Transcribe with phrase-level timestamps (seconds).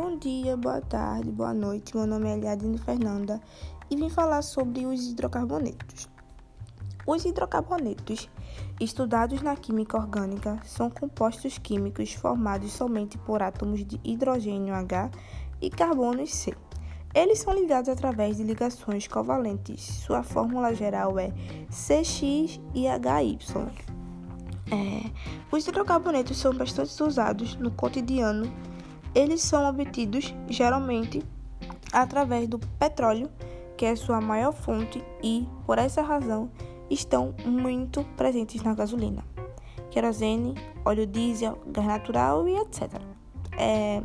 [0.00, 1.96] Bom dia, boa tarde, boa noite.
[1.96, 3.40] Meu nome é Eliadine Fernanda
[3.90, 6.08] e vim falar sobre os hidrocarbonetos.
[7.04, 8.30] Os hidrocarbonetos,
[8.80, 15.10] estudados na química orgânica, são compostos químicos formados somente por átomos de hidrogênio H
[15.60, 16.54] e carbono C.
[17.12, 19.80] Eles são ligados através de ligações covalentes.
[19.82, 21.32] Sua fórmula geral é
[21.70, 23.36] CX e HY.
[24.70, 25.10] É,
[25.50, 28.48] os hidrocarbonetos são bastante usados no cotidiano
[29.18, 31.24] eles são obtidos geralmente
[31.92, 33.28] através do petróleo,
[33.76, 36.48] que é sua maior fonte, e, por essa razão,
[36.88, 39.24] estão muito presentes na gasolina,
[39.90, 40.54] querosene,
[40.84, 42.92] óleo diesel, gás natural e etc.
[43.58, 44.00] É...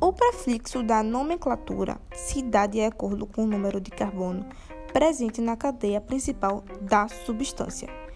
[0.00, 4.44] O prefixo da nomenclatura se dá de acordo com o número de carbono
[4.92, 8.07] presente na cadeia principal da substância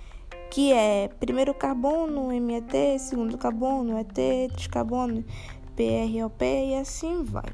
[0.53, 5.25] que é primeiro carbono, MET, segundo carbono, ET, três carbono,
[5.75, 7.47] PROP e assim vai.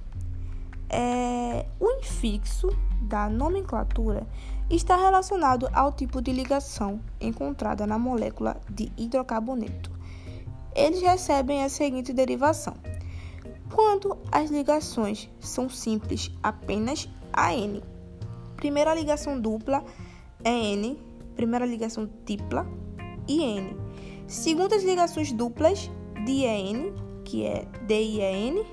[0.91, 4.27] É, o infixo da nomenclatura
[4.69, 9.93] está relacionado ao tipo de ligação encontrada na molécula de hidrocarboneto.
[10.75, 12.75] Eles recebem a seguinte derivação:
[13.73, 17.81] quando as ligações são simples, apenas AN.
[18.57, 19.85] Primeira ligação dupla
[20.43, 21.01] é N,
[21.37, 22.67] primeira ligação tripla
[23.29, 23.77] IN.
[24.27, 25.91] Segundo as ligações duplas
[26.25, 26.93] de EN,
[27.25, 28.65] que é DIEN,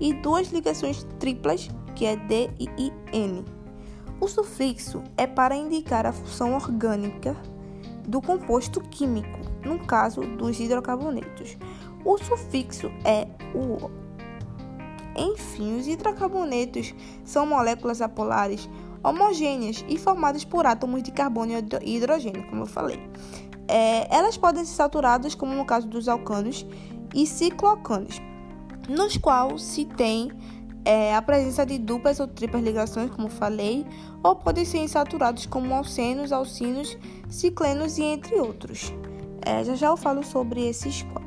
[0.00, 3.44] e duas ligações triplas, que é DIIN.
[4.20, 7.36] O sufixo é para indicar a função orgânica
[8.06, 11.56] do composto químico, no caso dos hidrocarbonetos.
[12.04, 13.90] O sufixo é o
[15.16, 16.94] Enfim, os hidrocarbonetos
[17.24, 18.68] são moléculas apolares
[19.02, 22.98] homogêneas e formadas por átomos de carbono e hidrogênio, como eu falei.
[23.68, 26.66] É, elas podem ser saturadas, como no caso dos alcanos
[27.14, 28.20] e cicloalcanos,
[28.88, 30.30] nos quais se tem
[30.84, 33.86] é, a presença de duplas ou triplas ligações, como falei,
[34.22, 36.96] ou podem ser insaturados como alcenos, alcinos,
[37.28, 38.92] ciclenos e entre outros.
[39.44, 41.23] É, já já eu falo sobre esses quatro.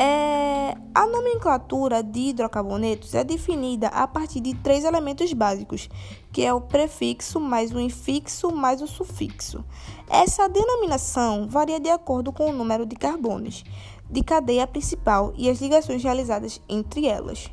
[0.00, 5.90] É, a nomenclatura de hidrocarbonetos é definida a partir de três elementos básicos,
[6.30, 9.64] que é o prefixo mais o infixo mais o sufixo.
[10.08, 13.64] Essa denominação varia de acordo com o número de carbonos
[14.08, 17.50] de cadeia principal e as ligações realizadas entre elas.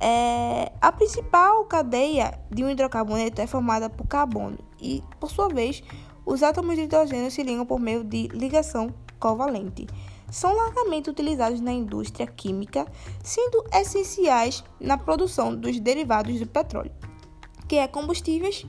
[0.00, 5.84] É, a principal cadeia de um hidrocarboneto é formada por carbono e, por sua vez,
[6.26, 9.86] os átomos de hidrogênio se ligam por meio de ligação covalente
[10.30, 12.86] são largamente utilizados na indústria química,
[13.22, 16.92] sendo essenciais na produção dos derivados do petróleo,
[17.68, 18.66] que é combustíveis,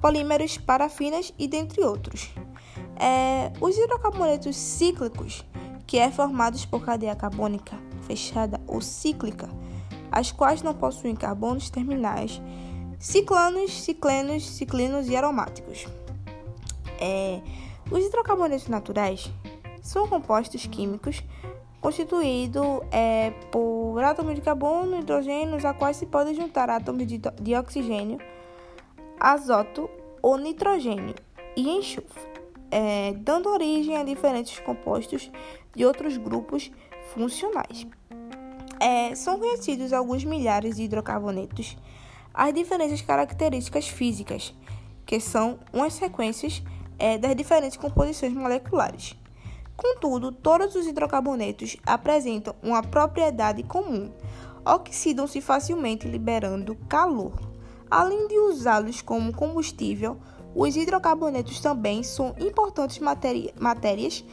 [0.00, 2.30] polímeros, parafinas e dentre outros.
[2.98, 5.44] É, os hidrocarbonetos cíclicos,
[5.86, 9.48] que é formados por cadeia carbônica fechada ou cíclica,
[10.10, 12.40] as quais não possuem carbonos terminais,
[12.98, 15.86] ciclanos, ciclenos, ciclinos e aromáticos.
[16.98, 17.40] É,
[17.90, 19.30] os hidrocarbonetos naturais
[19.86, 21.22] são compostos químicos
[21.80, 27.18] constituídos é, por átomos de carbono e hidrogênio, a quais se podem juntar átomos de,
[27.18, 28.18] de oxigênio,
[29.20, 29.88] azoto
[30.20, 31.14] ou nitrogênio
[31.56, 32.20] e enxofre,
[32.68, 35.30] é, dando origem a diferentes compostos
[35.74, 36.72] de outros grupos
[37.14, 37.86] funcionais.
[38.80, 41.76] É, são conhecidos alguns milhares de hidrocarbonetos,
[42.34, 44.52] as diferentes características físicas,
[45.06, 46.60] que são umas sequências
[46.98, 49.16] é, das diferentes composições moleculares.
[49.76, 54.10] Contudo, todos os hidrocarbonetos apresentam uma propriedade comum:
[54.64, 57.34] oxidam-se facilmente liberando calor.
[57.90, 60.18] Além de usá-los como combustível,
[60.54, 64.24] os hidrocarbonetos também são importantes matérias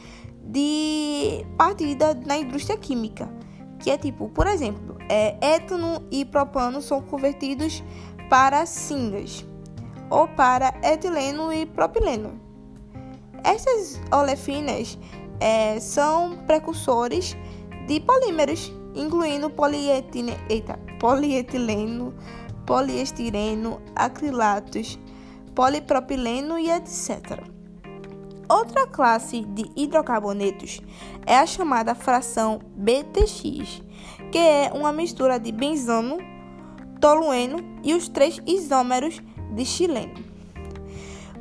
[0.42, 3.28] de partida na indústria química,
[3.78, 7.82] que é tipo, por exemplo, é, étano e propano são convertidos
[8.30, 9.46] para cingas
[10.10, 12.40] ou para etileno e propileno.
[13.42, 14.98] Essas olefinas
[15.40, 17.36] é, são precursores
[17.86, 22.14] de polímeros, incluindo polietine, eita, polietileno,
[22.66, 24.98] poliestireno, acrilatos,
[25.54, 27.42] polipropileno e etc.
[28.48, 30.80] Outra classe de hidrocarbonetos
[31.26, 33.82] é a chamada fração BTX,
[34.30, 36.18] que é uma mistura de benzano,
[37.00, 39.20] tolueno e os três isômeros
[39.54, 40.33] de xileno.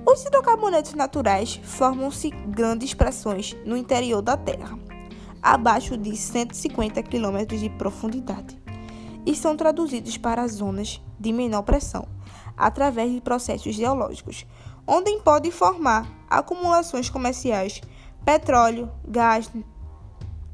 [0.05, 4.77] Os hidrocarbonetos naturais formam-se grandes pressões no interior da Terra,
[5.41, 8.61] abaixo de 150 km de profundidade,
[9.25, 12.05] e são traduzidos para zonas de menor pressão
[12.57, 14.45] através de processos geológicos,
[14.85, 17.79] onde podem formar acumulações comerciais,
[18.25, 19.49] petróleo, gás,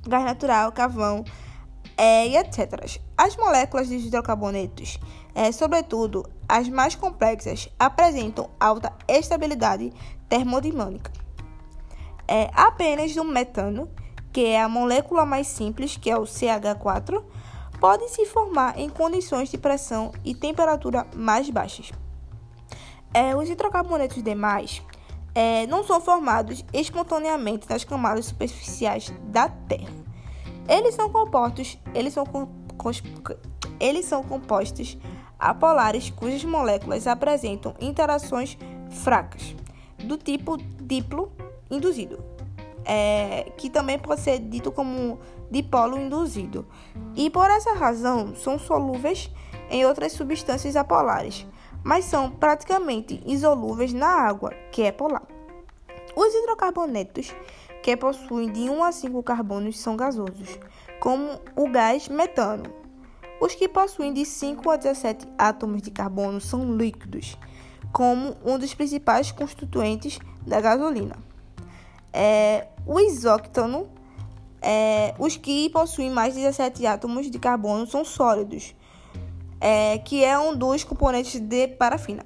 [0.07, 1.25] gás natural, carvão,
[1.97, 2.99] é, e etc.
[3.17, 4.99] As moléculas de hidrocarbonetos,
[5.33, 9.93] é, sobretudo as mais complexas, apresentam alta estabilidade
[10.27, 11.11] termodinâmica.
[12.27, 13.87] É, apenas o metano,
[14.33, 17.23] que é a molécula mais simples, que é o CH4,
[17.79, 21.91] pode se formar em condições de pressão e temperatura mais baixas.
[23.13, 24.81] É, os hidrocarbonetos demais
[25.35, 29.93] é, não são formados espontaneamente nas camadas superficiais da Terra.
[30.67, 32.25] Eles são compostos, eles são,
[33.79, 34.97] eles são compostos
[35.39, 38.57] apolares cujas moléculas apresentam interações
[38.89, 39.55] fracas,
[40.03, 41.31] do tipo diplo
[41.71, 42.23] induzido,
[42.83, 45.19] é, que também pode ser dito como
[45.49, 46.67] dipolo induzido,
[47.15, 49.31] e por essa razão são solúveis
[49.69, 51.47] em outras substâncias apolares,
[51.83, 55.23] mas são praticamente insolúveis na água, que é polar.
[56.15, 57.33] Os hidrocarbonetos
[57.81, 60.59] que possuem de 1 a 5 carbonos são gasosos,
[60.99, 62.78] como o gás metano.
[63.39, 67.37] Os que possuem de 5 a 17 átomos de carbono são líquidos,
[67.93, 71.15] como um dos principais constituintes da gasolina.
[72.11, 73.87] É, o isóctano,
[74.61, 78.75] é, os que possuem mais de 17 átomos de carbono são sólidos,
[79.61, 82.25] é, que é um dos componentes de parafina.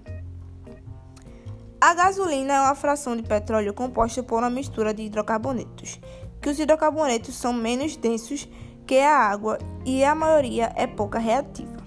[1.79, 5.99] A gasolina é uma fração de petróleo composta por uma mistura de hidrocarbonetos,
[6.41, 8.47] que os hidrocarbonetos são menos densos
[8.85, 11.83] que a água e a maioria é pouca reativa.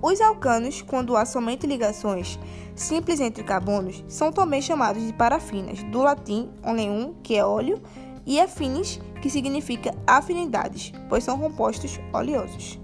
[0.00, 2.38] Os alcanos, quando há somente ligações
[2.76, 7.82] simples entre carbonos, são também chamados de parafinas, do latim oleum, que é óleo,
[8.24, 12.78] e afines, que significa afinidades, pois são compostos oleosos.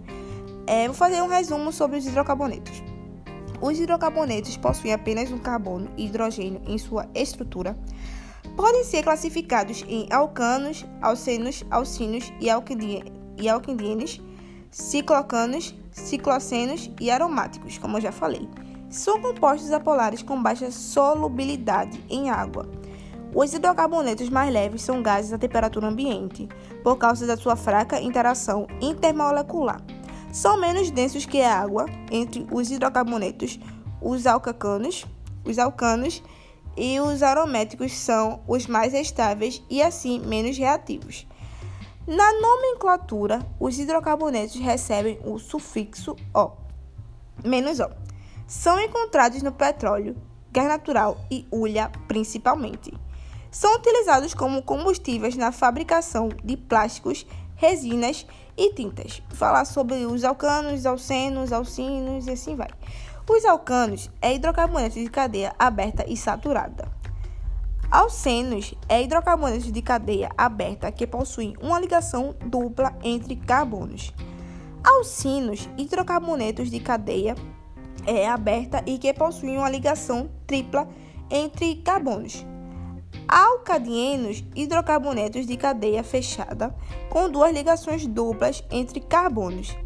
[0.67, 2.83] É, vou fazer um resumo sobre os hidrocarbonetos.
[3.61, 7.77] Os hidrocarbonetos possuem apenas um carbono e hidrogênio em sua estrutura.
[8.57, 12.47] Podem ser classificados em alcanos, alcenos, alcinos e,
[13.43, 14.21] e alquindienes,
[14.71, 18.49] ciclocanos, ciclocenos e aromáticos, como eu já falei.
[18.89, 22.69] São compostos apolares com baixa solubilidade em água.
[23.35, 26.49] Os hidrocarbonetos mais leves são gases a temperatura ambiente,
[26.85, 29.83] por causa da sua fraca interação intermolecular
[30.35, 33.61] são menos densos que a água entre os hidrocarbonetos,
[34.03, 35.07] os alcacanos,
[35.45, 36.21] os alcanos
[36.77, 41.27] e os aromáticos são os mais estáveis e assim menos reativos.
[42.07, 46.51] Na nomenclatura, os hidrocarbonetos recebem o sufixo O,
[47.43, 47.89] menos O.
[48.47, 50.15] São encontrados no petróleo,
[50.53, 52.93] gás natural e ulha principalmente.
[53.51, 57.27] São utilizados como combustíveis na fabricação de plásticos,
[57.57, 58.27] resinas
[58.57, 59.23] e tintas.
[59.31, 62.69] Falar sobre os alcanos, alcenos, alcinos e assim vai.
[63.29, 66.89] Os alcanos é hidrocarbonetos de cadeia aberta e saturada.
[67.91, 74.13] Alcenos é hidrocarbonetos de cadeia aberta que possuem uma ligação dupla entre carbonos.
[74.83, 77.35] Alcinos, hidrocarbonetos de cadeia
[78.07, 80.89] é aberta e que possuem uma ligação tripla
[81.31, 82.45] entre carbonos
[83.29, 86.75] alcadienos hidrocarbonetos de cadeia fechada
[87.11, 89.77] com duas ligações duplas entre carbonos.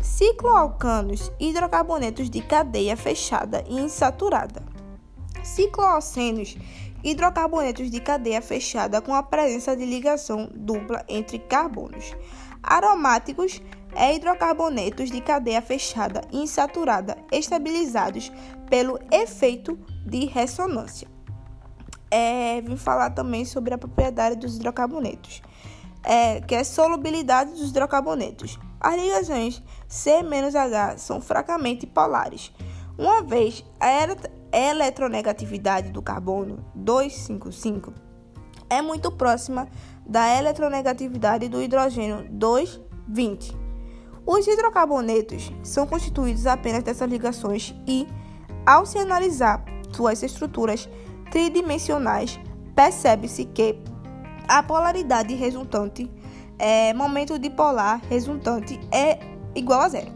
[0.00, 4.62] Cicloalcanos hidrocarbonetos de cadeia fechada e insaturada.
[5.42, 6.56] Cicloalcenos
[7.04, 12.16] hidrocarbonetos de cadeia fechada com a presença de ligação dupla entre carbonos.
[12.62, 13.62] Aromáticos
[13.94, 18.32] é hidrocarbonetos de cadeia fechada e insaturada estabilizados
[18.68, 21.16] pelo efeito de ressonância
[22.10, 25.42] é, vim falar também sobre a propriedade dos hidrocarbonetos,
[26.02, 28.58] é, que é a solubilidade dos hidrocarbonetos.
[28.80, 32.52] As ligações C-H são fracamente polares,
[32.98, 34.08] uma vez a
[34.52, 38.06] eletronegatividade do carbono 255
[38.68, 39.68] é muito próxima
[40.04, 43.56] da eletronegatividade do hidrogênio 220.
[44.24, 48.06] Os hidrocarbonetos são constituídos apenas dessas ligações e,
[48.64, 50.88] ao se analisar suas estruturas
[51.30, 52.40] tridimensionais,
[52.74, 53.78] percebe-se que
[54.48, 56.10] a polaridade resultante,
[56.58, 59.18] é, momento dipolar resultante é
[59.54, 60.12] igual a zero,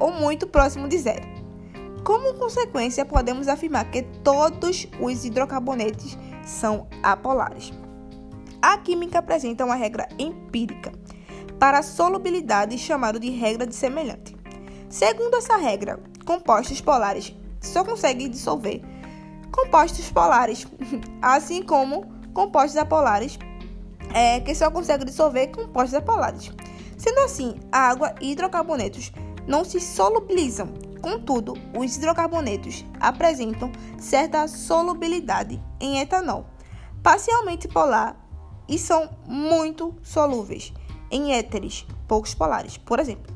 [0.00, 1.26] ou muito próximo de zero.
[2.04, 7.72] Como consequência, podemos afirmar que todos os hidrocarbonetos são apolares.
[8.60, 10.92] A química apresenta uma regra empírica
[11.58, 14.36] para a solubilidade chamada de regra de semelhante.
[14.88, 18.82] Segundo essa regra, compostos polares só conseguem dissolver
[19.52, 20.66] compostos polares,
[21.22, 23.38] assim como compostos apolares,
[24.14, 26.50] é, que só conseguem dissolver compostos apolares.
[26.96, 29.12] Sendo assim, a água e hidrocarbonetos
[29.46, 30.68] não se solubilizam.
[31.00, 36.46] Contudo, os hidrocarbonetos apresentam certa solubilidade em etanol,
[37.02, 38.16] parcialmente polar
[38.68, 40.72] e são muito solúveis
[41.10, 42.78] em éteres poucos polares.
[42.78, 43.34] Por exemplo,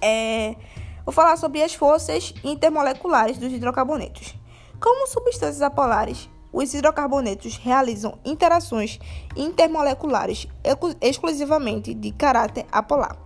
[0.00, 0.56] é,
[1.04, 4.34] vou falar sobre as forças intermoleculares dos hidrocarbonetos.
[4.80, 8.98] Como substâncias apolares, os hidrocarbonetos realizam interações
[9.34, 10.46] intermoleculares
[11.00, 13.16] exclusivamente de caráter apolar.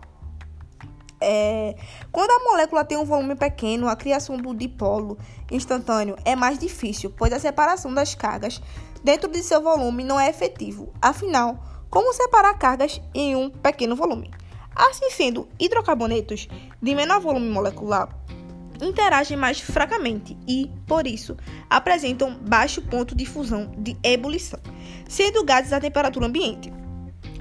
[1.21, 1.75] É,
[2.13, 5.19] quando a molécula tem um volume pequeno, a criação do dipolo
[5.51, 8.61] instantâneo é mais difícil, pois a separação das cargas
[9.03, 10.93] dentro de seu volume não é efetivo.
[11.01, 11.59] Afinal,
[11.91, 14.31] como separar cargas em um pequeno volume?
[14.75, 16.49] Assim sendo, hidrocarbonetos
[16.83, 18.09] de menor volume molecular
[18.81, 21.37] interagem mais fracamente e, por isso,
[21.69, 24.61] apresentam baixo ponto de fusão de ebulição,
[25.09, 26.73] sendo gases a temperatura ambiente.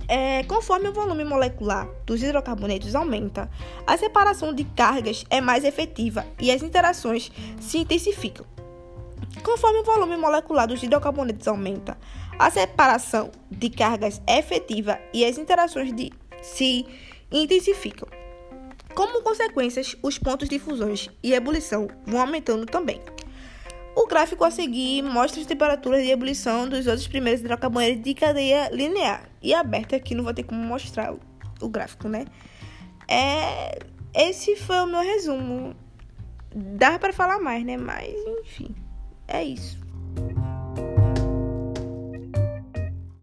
[0.07, 3.49] É, conforme o volume molecular dos hidrocarbonetos aumenta,
[3.87, 8.45] a separação de cargas é mais efetiva e as interações se intensificam.
[9.43, 11.97] Conforme o volume molecular dos hidrocarbonetos aumenta,
[12.37, 16.11] a separação de cargas é efetiva e as interações de,
[16.41, 16.85] se
[17.31, 18.07] intensificam.
[18.95, 23.01] Como consequências, os pontos de fusões e ebulição vão aumentando também.
[23.93, 28.69] O gráfico a seguir mostra as temperaturas de ebulição dos outros primeiros hidrocarbonetos de cadeia
[28.71, 29.29] linear.
[29.41, 31.19] E aberta aqui não vou ter como mostrar o,
[31.61, 32.25] o gráfico, né?
[33.07, 33.79] É,
[34.13, 35.75] esse foi o meu resumo.
[36.53, 37.75] Dá para falar mais, né?
[37.75, 38.73] Mas, enfim,
[39.27, 39.77] é isso.